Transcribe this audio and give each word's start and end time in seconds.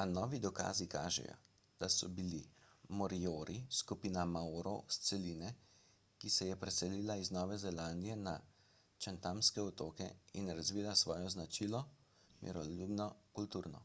a 0.00 0.04
novi 0.10 0.38
dokazi 0.44 0.84
kažejo 0.92 1.32
da 1.82 1.88
so 1.94 2.08
bili 2.20 2.38
moriori 3.00 3.56
skupina 3.78 4.22
maorov 4.32 4.78
s 4.96 5.00
celine 5.08 5.50
ki 6.24 6.32
se 6.38 6.48
je 6.50 6.56
preselila 6.62 7.16
iz 7.24 7.30
nove 7.38 7.58
zelandije 7.64 8.16
na 8.24 8.34
chathamske 9.06 9.64
otoke 9.72 10.08
in 10.42 10.50
razvila 10.62 10.96
svojo 11.02 11.34
značilno 11.36 11.82
miroljubno 12.48 13.10
kulturo 13.40 13.84